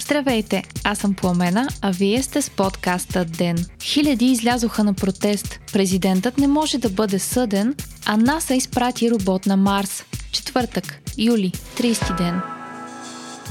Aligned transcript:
Здравейте, 0.00 0.62
аз 0.84 0.98
съм 0.98 1.14
Пламена, 1.14 1.68
а 1.82 1.90
вие 1.90 2.22
сте 2.22 2.42
с 2.42 2.50
подкаста 2.50 3.24
Ден. 3.24 3.66
Хиляди 3.82 4.26
излязоха 4.26 4.84
на 4.84 4.94
протест. 4.94 5.60
Президентът 5.72 6.38
не 6.38 6.46
може 6.46 6.78
да 6.78 6.90
бъде 6.90 7.18
съден, 7.18 7.74
а 8.06 8.16
НАСА 8.16 8.54
изпрати 8.54 9.10
робот 9.10 9.46
на 9.46 9.56
Марс. 9.56 10.04
Четвъртък, 10.32 11.00
юли, 11.18 11.52
30 11.76 12.16
ден. 12.16 12.53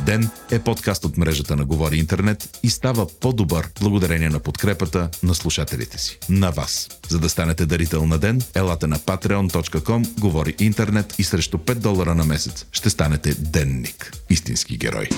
Ден 0.05 0.29
е 0.51 0.59
подкаст 0.59 1.05
от 1.05 1.17
мрежата 1.17 1.55
на 1.55 1.65
Говори 1.65 1.97
Интернет 1.97 2.59
и 2.63 2.69
става 2.69 3.07
по-добър 3.19 3.69
благодарение 3.81 4.29
на 4.29 4.39
подкрепата 4.39 5.09
на 5.23 5.35
слушателите 5.35 5.97
си. 5.97 6.19
На 6.29 6.51
вас. 6.51 6.89
За 7.09 7.19
да 7.19 7.29
станете 7.29 7.65
дарител 7.65 8.05
на 8.05 8.17
Ден, 8.17 8.41
елате 8.55 8.87
на 8.87 8.99
patreon.com, 8.99 10.19
Говори 10.19 10.55
Интернет 10.59 11.15
и 11.19 11.23
срещу 11.23 11.57
5 11.57 11.73
долара 11.73 12.15
на 12.15 12.23
месец 12.23 12.65
ще 12.71 12.89
станете 12.89 13.33
денник. 13.39 14.13
Истински 14.29 14.77
герой. 14.77 15.09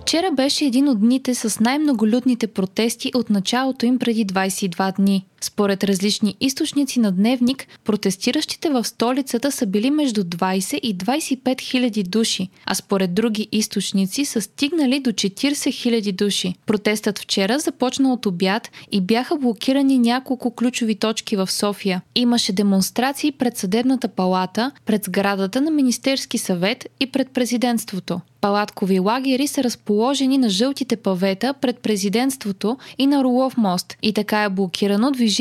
Вчера 0.00 0.30
беше 0.32 0.64
един 0.64 0.88
от 0.88 1.00
дните 1.00 1.34
с 1.34 1.60
най-многолюдните 1.60 2.46
протести 2.46 3.10
от 3.14 3.30
началото 3.30 3.86
им 3.86 3.98
преди 3.98 4.26
22 4.26 4.96
дни. 4.96 5.26
Според 5.44 5.84
различни 5.84 6.36
източници 6.40 7.00
на 7.00 7.12
дневник, 7.12 7.66
протестиращите 7.84 8.70
в 8.70 8.84
столицата 8.84 9.52
са 9.52 9.66
били 9.66 9.90
между 9.90 10.24
20 10.24 10.74
и 10.74 10.98
25 10.98 11.60
хиляди 11.60 12.02
души, 12.02 12.48
а 12.66 12.74
според 12.74 13.14
други 13.14 13.48
източници 13.52 14.24
са 14.24 14.40
стигнали 14.40 15.00
до 15.00 15.10
40 15.10 15.72
хиляди 15.72 16.12
души. 16.12 16.54
Протестът 16.66 17.18
вчера 17.18 17.58
започна 17.58 18.12
от 18.12 18.26
обяд 18.26 18.70
и 18.92 19.00
бяха 19.00 19.36
блокирани 19.36 19.98
няколко 19.98 20.50
ключови 20.50 20.94
точки 20.94 21.36
в 21.36 21.50
София. 21.50 22.02
Имаше 22.14 22.52
демонстрации 22.52 23.32
пред 23.32 23.56
съдебната 23.56 24.08
палата, 24.08 24.70
пред 24.86 25.04
сградата 25.04 25.60
на 25.60 25.70
Министерски 25.70 26.38
съвет 26.38 26.86
и 27.00 27.06
пред 27.06 27.30
президентството. 27.30 28.20
Палаткови 28.40 29.00
лагери 29.00 29.46
са 29.46 29.64
разположени 29.64 30.38
на 30.38 30.48
жълтите 30.48 30.96
павета 30.96 31.54
пред 31.60 31.78
президентството 31.78 32.76
и 32.98 33.06
на 33.06 33.24
Рулов 33.24 33.56
мост 33.56 33.96
и 34.02 34.12
така 34.12 34.42
е 34.42 34.48
блокирано 34.48 35.10
движението 35.10 35.33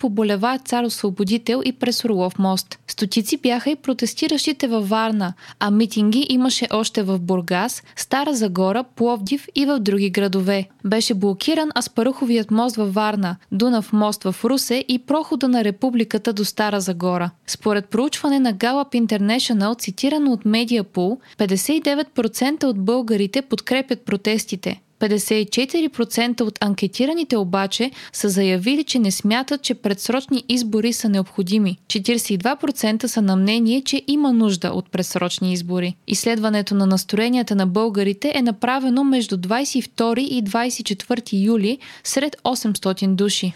по 0.00 0.08
булева 0.08 0.58
Цар 0.64 0.84
Освободител 0.84 1.62
и 1.64 1.72
през 1.72 2.04
Рулов 2.04 2.38
мост. 2.38 2.78
Стотици 2.86 3.36
бяха 3.36 3.70
и 3.70 3.76
протестиращите 3.76 4.68
във 4.68 4.88
Варна, 4.88 5.32
а 5.58 5.70
митинги 5.70 6.26
имаше 6.28 6.66
още 6.72 7.02
в 7.02 7.18
Бургас, 7.18 7.82
Стара 7.96 8.34
Загора, 8.34 8.84
Пловдив 8.96 9.48
и 9.54 9.66
в 9.66 9.78
други 9.78 10.10
градове. 10.10 10.68
Беше 10.84 11.14
блокиран 11.14 11.70
Аспаруховият 11.78 12.50
мост 12.50 12.76
във 12.76 12.94
Варна, 12.94 13.36
Дунав 13.52 13.92
мост 13.92 14.24
в 14.24 14.36
Русе 14.44 14.84
и 14.88 14.98
прохода 14.98 15.48
на 15.48 15.64
Републиката 15.64 16.32
до 16.32 16.44
Стара 16.44 16.80
Загора. 16.80 17.30
Според 17.46 17.86
проучване 17.86 18.38
на 18.38 18.54
Gallup 18.54 19.06
International, 19.06 19.78
цитирано 19.78 20.32
от 20.32 20.44
Mediapool, 20.44 21.18
59% 21.38 22.18
50% 22.18 22.64
от 22.64 22.84
българите 22.84 23.42
подкрепят 23.42 24.00
протестите. 24.00 24.80
54% 25.00 26.40
от 26.40 26.58
анкетираните 26.64 27.36
обаче 27.36 27.90
са 28.12 28.28
заявили, 28.28 28.84
че 28.84 28.98
не 28.98 29.10
смятат, 29.10 29.62
че 29.62 29.74
предсрочни 29.74 30.44
избори 30.48 30.92
са 30.92 31.08
необходими. 31.08 31.78
42% 31.86 33.06
са 33.06 33.22
на 33.22 33.36
мнение, 33.36 33.82
че 33.82 34.02
има 34.06 34.32
нужда 34.32 34.68
от 34.68 34.90
предсрочни 34.90 35.52
избори. 35.52 35.96
Изследването 36.06 36.74
на 36.74 36.86
настроенията 36.86 37.54
на 37.54 37.66
българите 37.66 38.32
е 38.34 38.42
направено 38.42 39.04
между 39.04 39.36
22 39.36 40.18
и 40.20 40.44
24 40.44 41.44
юли 41.44 41.78
сред 42.04 42.36
800 42.44 43.14
души. 43.14 43.52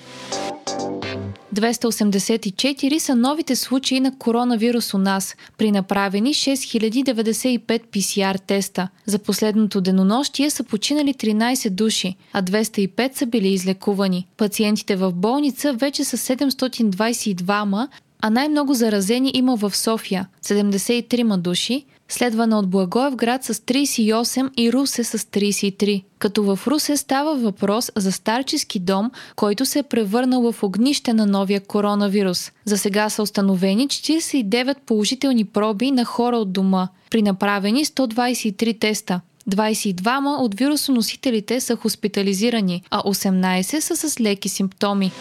284 1.54 2.98
са 2.98 3.16
новите 3.16 3.56
случаи 3.56 4.00
на 4.00 4.18
коронавирус 4.18 4.94
у 4.94 4.98
нас, 4.98 5.36
при 5.58 5.70
направени 5.70 6.34
6095 6.34 7.82
PCR 7.92 8.40
теста. 8.46 8.88
За 9.06 9.18
последното 9.18 9.80
денонощие 9.80 10.50
са 10.50 10.64
починали 10.64 11.14
13 11.14 11.70
души, 11.70 12.16
а 12.32 12.42
205 12.42 13.16
са 13.16 13.26
били 13.26 13.48
излекувани. 13.48 14.26
Пациентите 14.36 14.96
в 14.96 15.12
болница 15.12 15.72
вече 15.72 16.04
са 16.04 16.16
722, 16.16 17.88
а 18.22 18.30
най-много 18.30 18.74
заразени 18.74 19.30
има 19.34 19.56
в 19.56 19.76
София– 19.76 20.28
73 20.42 21.36
души, 21.36 21.84
следвана 22.12 22.58
от 22.58 22.68
Благоевград 22.68 23.44
с 23.44 23.54
38 23.54 24.50
и 24.56 24.72
Русе 24.72 25.04
с 25.04 25.18
33. 25.18 26.04
Като 26.18 26.42
в 26.42 26.60
Русе 26.66 26.96
става 26.96 27.36
въпрос 27.36 27.92
за 27.96 28.12
старчески 28.12 28.78
дом, 28.78 29.10
който 29.36 29.66
се 29.66 29.78
е 29.78 29.82
превърнал 29.82 30.52
в 30.52 30.62
огнище 30.62 31.12
на 31.12 31.26
новия 31.26 31.60
коронавирус. 31.60 32.52
За 32.64 32.78
сега 32.78 33.08
са 33.08 33.22
установени 33.22 33.88
49 33.88 34.76
положителни 34.86 35.44
проби 35.44 35.90
на 35.90 36.04
хора 36.04 36.36
от 36.36 36.52
дома, 36.52 36.88
при 37.10 37.22
направени 37.22 37.84
123 37.84 38.80
теста. 38.80 39.20
22 39.50 40.40
от 40.40 40.54
вирусоносителите 40.54 41.60
са 41.60 41.76
хоспитализирани, 41.76 42.82
а 42.90 43.02
18 43.02 43.80
са 43.80 43.96
с 43.96 44.20
леки 44.20 44.48
симптоми. 44.48 45.12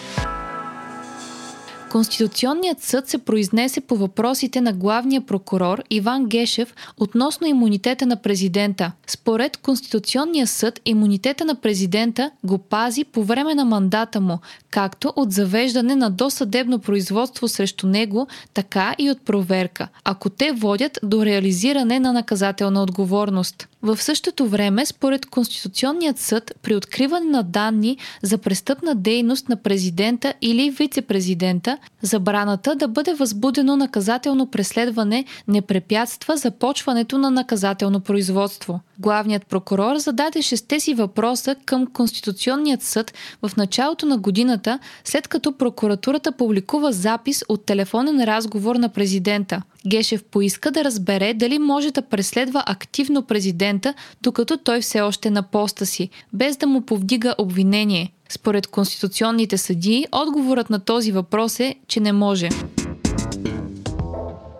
Конституционният 1.91 2.81
съд 2.83 3.07
се 3.07 3.17
произнесе 3.17 3.81
по 3.81 3.95
въпросите 3.95 4.61
на 4.61 4.73
главния 4.73 5.21
прокурор 5.21 5.83
Иван 5.89 6.25
Гешев 6.25 6.75
относно 6.97 7.47
имунитета 7.47 8.05
на 8.05 8.15
президента. 8.15 8.91
Според 9.07 9.57
Конституционния 9.57 10.47
съд, 10.47 10.79
имунитета 10.85 11.45
на 11.45 11.55
президента 11.55 12.31
го 12.43 12.57
пази 12.57 13.03
по 13.03 13.23
време 13.23 13.55
на 13.55 13.65
мандата 13.65 14.21
му, 14.21 14.39
както 14.69 15.13
от 15.15 15.31
завеждане 15.31 15.95
на 15.95 16.09
досъдебно 16.09 16.79
производство 16.79 17.47
срещу 17.47 17.87
него, 17.87 18.27
така 18.53 18.95
и 18.97 19.11
от 19.11 19.21
проверка, 19.21 19.87
ако 20.03 20.29
те 20.29 20.51
водят 20.51 20.99
до 21.03 21.25
реализиране 21.25 21.99
на 21.99 22.13
наказателна 22.13 22.83
отговорност. 22.83 23.67
В 23.81 24.01
същото 24.01 24.47
време, 24.47 24.85
според 24.85 25.25
Конституционният 25.25 26.19
съд, 26.19 26.51
при 26.61 26.75
откриване 26.75 27.25
на 27.25 27.43
данни 27.43 27.97
за 28.21 28.37
престъпна 28.37 28.95
дейност 28.95 29.49
на 29.49 29.55
президента 29.55 30.33
или 30.41 30.71
вице-президента, 30.71 31.77
забраната 32.01 32.75
да 32.75 32.87
бъде 32.87 33.13
възбудено 33.13 33.75
наказателно 33.75 34.51
преследване 34.51 35.25
не 35.47 35.61
препятства 35.61 36.37
започването 36.37 37.17
на 37.17 37.31
наказателно 37.31 37.99
производство. 37.99 38.79
Главният 39.01 39.47
прокурор 39.47 39.97
зададе 39.97 40.41
шесте 40.41 40.79
си 40.79 40.93
въпроса 40.93 41.55
към 41.65 41.87
Конституционният 41.87 42.81
съд 42.81 43.13
в 43.41 43.51
началото 43.57 44.05
на 44.05 44.17
годината, 44.17 44.79
след 45.03 45.27
като 45.27 45.57
прокуратурата 45.57 46.31
публикува 46.31 46.91
запис 46.91 47.43
от 47.49 47.65
телефонен 47.65 48.23
разговор 48.23 48.75
на 48.75 48.89
президента. 48.89 49.61
Гешев 49.87 50.23
поиска 50.23 50.71
да 50.71 50.83
разбере 50.83 51.33
дали 51.33 51.59
може 51.59 51.91
да 51.91 52.01
преследва 52.01 52.63
активно 52.65 53.21
президента, 53.21 53.93
докато 54.21 54.57
той 54.57 54.81
все 54.81 55.01
още 55.01 55.29
на 55.29 55.43
поста 55.43 55.85
си, 55.85 56.09
без 56.33 56.57
да 56.57 56.67
му 56.67 56.81
повдига 56.81 57.35
обвинение. 57.37 58.13
Според 58.29 58.67
конституционните 58.67 59.57
съдии, 59.57 60.05
отговорът 60.11 60.69
на 60.69 60.79
този 60.79 61.11
въпрос 61.11 61.59
е, 61.59 61.75
че 61.87 61.99
не 61.99 62.13
може. 62.13 62.49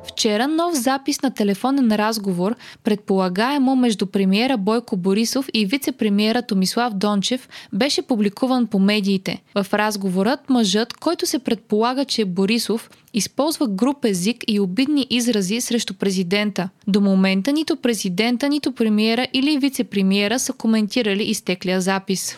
Вчера 0.03 0.47
нов 0.47 0.75
запис 0.75 1.21
на 1.21 1.31
телефонен 1.33 1.91
разговор, 1.91 2.55
предполагаемо 2.83 3.75
между 3.75 4.05
премиера 4.05 4.57
Бойко 4.57 4.97
Борисов 4.97 5.49
и 5.53 5.67
вице-премиера 5.67 6.47
Томислав 6.47 6.93
Дончев, 6.93 7.49
беше 7.73 8.01
публикуван 8.01 8.67
по 8.67 8.79
медиите. 8.79 9.41
В 9.55 9.73
разговорът 9.73 10.49
мъжът, 10.49 10.93
който 10.93 11.25
се 11.25 11.39
предполага, 11.39 12.05
че 12.05 12.21
е 12.21 12.25
Борисов, 12.25 12.89
използва 13.13 13.67
груп 13.67 14.05
език 14.05 14.43
и 14.47 14.59
обидни 14.59 15.07
изрази 15.09 15.61
срещу 15.61 15.93
президента. 15.93 16.69
До 16.87 17.01
момента 17.01 17.51
нито 17.51 17.75
президента, 17.75 18.49
нито 18.49 18.71
премиера 18.71 19.27
или 19.33 19.59
вице-премиера 19.59 20.37
са 20.37 20.53
коментирали 20.53 21.23
изтеклия 21.23 21.81
запис 21.81 22.35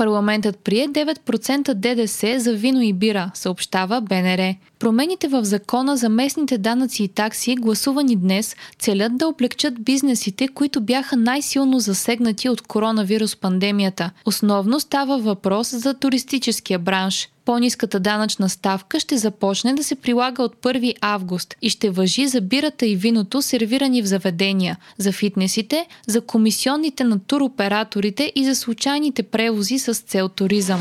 парламентът 0.00 0.58
прие 0.58 0.88
9% 0.88 1.74
ДДС 1.74 2.40
за 2.40 2.52
вино 2.54 2.80
и 2.80 2.92
бира, 2.92 3.30
съобщава 3.34 4.00
БНР. 4.00 4.54
Промените 4.80 5.28
в 5.28 5.44
закона 5.44 5.96
за 5.96 6.08
местните 6.08 6.58
данъци 6.58 7.02
и 7.02 7.08
такси, 7.08 7.54
гласувани 7.54 8.16
днес, 8.16 8.56
целят 8.78 9.16
да 9.16 9.28
облегчат 9.28 9.84
бизнесите, 9.84 10.48
които 10.48 10.80
бяха 10.80 11.16
най-силно 11.16 11.80
засегнати 11.80 12.48
от 12.48 12.62
коронавирус 12.62 13.36
пандемията. 13.36 14.10
Основно 14.24 14.80
става 14.80 15.18
въпрос 15.18 15.70
за 15.70 15.94
туристическия 15.94 16.78
бранш. 16.78 17.28
По-ниската 17.44 18.00
данъчна 18.00 18.48
ставка 18.48 19.00
ще 19.00 19.16
започне 19.16 19.74
да 19.74 19.84
се 19.84 19.94
прилага 19.94 20.42
от 20.42 20.56
1 20.56 20.94
август 21.00 21.54
и 21.62 21.70
ще 21.70 21.90
въжи 21.90 22.28
за 22.28 22.40
бирата 22.40 22.86
и 22.86 22.96
виното, 22.96 23.42
сервирани 23.42 24.02
в 24.02 24.06
заведения, 24.06 24.76
за 24.98 25.12
фитнесите, 25.12 25.86
за 26.06 26.20
комисионните 26.20 27.04
на 27.04 27.18
туроператорите 27.18 28.32
и 28.34 28.44
за 28.44 28.54
случайните 28.54 29.22
превози 29.22 29.78
с 29.78 29.94
цел 29.94 30.28
туризъм. 30.28 30.80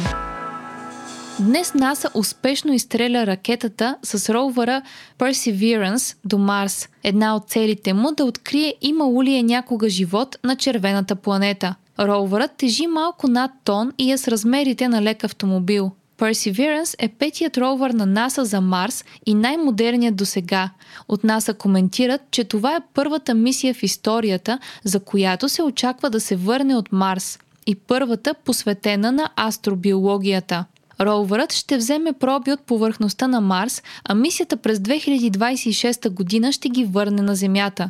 Днес 1.40 1.74
НАСА 1.74 2.10
успешно 2.14 2.74
изстреля 2.74 3.28
ракетата 3.28 3.96
с 4.04 4.34
ровъра 4.34 4.82
Perseverance 5.20 6.18
до 6.26 6.38
Марс. 6.38 6.90
Една 7.04 7.36
от 7.36 7.50
целите 7.50 7.94
му 7.94 8.12
да 8.12 8.26
открие 8.26 8.76
имало 8.82 9.24
ли 9.24 9.36
е 9.36 9.44
някога 9.44 9.90
живот 9.90 10.38
на 10.44 10.56
червената 10.56 11.16
планета. 11.16 11.76
Ровърът 12.00 12.52
тежи 12.58 12.88
малко 12.88 13.28
над 13.28 13.52
тон 13.64 13.92
и 13.98 14.12
е 14.12 14.18
с 14.18 14.28
размерите 14.28 14.88
на 14.88 15.02
лек 15.02 15.24
автомобил. 15.24 15.92
Perseverance 16.18 16.96
е 17.00 17.10
петият 17.10 17.58
ровър 17.58 17.92
на 17.92 18.06
НАСА 18.06 18.46
за 18.46 18.62
Марс 18.62 19.06
и 19.26 19.34
най-модерният 19.34 20.16
до 20.16 20.26
сега. 20.26 20.70
От 21.08 21.24
НАСА 21.24 21.54
коментират, 21.54 22.22
че 22.32 22.44
това 22.44 22.76
е 22.76 22.82
първата 22.94 23.34
мисия 23.34 23.74
в 23.74 23.84
историята, 23.84 24.60
за 24.84 25.00
която 25.00 25.50
се 25.50 25.64
очаква 25.64 26.10
да 26.10 26.20
се 26.20 26.36
върне 26.36 26.76
от 26.76 26.92
Марс 26.92 27.40
и 27.68 27.76
първата 27.76 28.34
посветена 28.34 29.12
на 29.12 29.30
астробиологията. 29.36 30.66
Ровърът 31.02 31.54
ще 31.54 31.78
вземе 31.78 32.14
проби 32.14 32.52
от 32.52 32.62
повърхността 32.62 33.28
на 33.28 33.42
Марс, 33.42 33.84
а 34.04 34.16
мисията 34.16 34.58
през 34.58 34.80
2026 34.80 36.10
година 36.10 36.52
ще 36.52 36.70
ги 36.70 36.86
върне 36.86 37.22
на 37.22 37.36
Земята. 37.36 37.90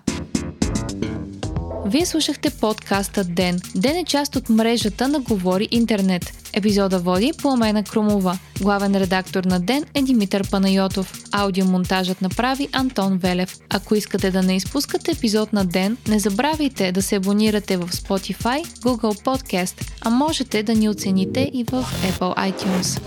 Вие 1.91 2.05
слушахте 2.05 2.49
подкаста 2.49 3.23
Ден. 3.23 3.59
Ден 3.75 3.95
е 3.95 4.05
част 4.05 4.35
от 4.35 4.49
мрежата 4.49 5.07
на 5.07 5.19
Говори 5.19 5.67
Интернет. 5.71 6.49
Епизода 6.53 6.99
води 6.99 7.31
Пламена 7.41 7.83
Крумова. 7.83 8.37
Главен 8.61 8.95
редактор 8.95 9.43
на 9.43 9.59
Ден 9.59 9.85
е 9.93 10.01
Димитър 10.01 10.49
Панайотов. 10.49 11.13
Аудиомонтажът 11.31 12.21
направи 12.21 12.69
Антон 12.71 13.17
Велев. 13.17 13.57
Ако 13.69 13.95
искате 13.95 14.31
да 14.31 14.43
не 14.43 14.55
изпускате 14.55 15.11
епизод 15.11 15.53
на 15.53 15.65
Ден, 15.65 15.97
не 16.07 16.19
забравяйте 16.19 16.91
да 16.91 17.01
се 17.01 17.15
абонирате 17.15 17.77
в 17.77 17.89
Spotify, 17.89 18.65
Google 18.65 19.23
Podcast, 19.23 19.91
а 20.01 20.09
можете 20.09 20.63
да 20.63 20.75
ни 20.75 20.89
оцените 20.89 21.51
и 21.53 21.63
в 21.63 21.85
Apple 22.11 22.53
iTunes. 22.53 23.01